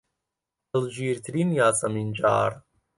[0.71, 2.51] دڵگیرترین یاسەمینجاڕ